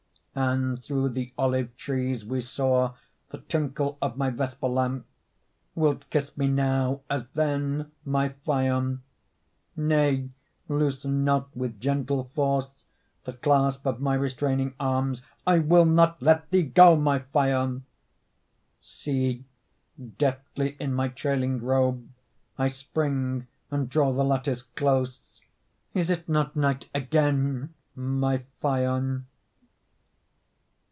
And 0.33 0.81
through 0.81 1.09
the 1.09 1.33
olive 1.37 1.75
trees 1.75 2.23
we 2.23 2.39
saw 2.39 2.93
The 3.31 3.39
twinkle 3.39 3.97
of 4.01 4.15
my 4.15 4.29
vesper 4.29 4.69
lamp; 4.69 5.05
Wilt 5.75 6.09
kiss 6.09 6.37
me 6.37 6.47
now 6.47 7.01
as 7.09 7.27
then, 7.31 7.91
my 8.05 8.29
Phaon? 8.45 9.01
Nay, 9.75 10.29
loosen 10.69 11.25
not 11.25 11.53
with 11.53 11.81
gentle 11.81 12.31
force 12.33 12.69
The 13.25 13.33
clasp 13.33 13.85
of 13.85 13.99
my 13.99 14.13
restraining 14.15 14.73
arms; 14.79 15.21
I 15.45 15.59
will 15.59 15.83
not 15.83 16.21
let 16.21 16.49
thee 16.49 16.63
go, 16.63 16.95
my 16.95 17.19
Phaon! 17.33 17.83
See, 18.79 19.43
deftly 20.17 20.77
in 20.79 20.93
my 20.93 21.09
trailing 21.09 21.59
robe 21.61 22.07
I 22.57 22.69
spring 22.69 23.47
and 23.69 23.89
draw 23.89 24.13
the 24.13 24.23
lattice 24.23 24.61
close; 24.61 25.41
Is 25.93 26.09
it 26.09 26.29
not 26.29 26.55
night 26.55 26.87
again, 26.93 27.73
my 27.95 28.43
Phaon? 28.61 29.25